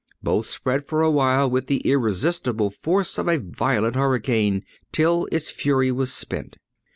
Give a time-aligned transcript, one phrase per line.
[0.23, 5.91] Both spread for awhile with the irresistible force of a violent hurricane, till its fury
[5.91, 6.57] was spent.